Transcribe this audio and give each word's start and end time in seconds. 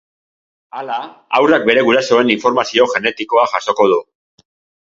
Hala, 0.79 0.95
haurrak 1.39 1.67
bere 1.69 1.83
gurasoen 1.89 2.31
informazio 2.37 2.91
genetikoa 2.95 3.47
jasoko 3.55 3.89
du. 3.93 4.01